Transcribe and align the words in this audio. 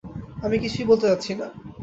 আমি 0.43 0.55
কিছুই 0.59 0.85
বলতে 0.85 1.05
চাচ্ছি 1.07 1.31
না। 1.33 1.47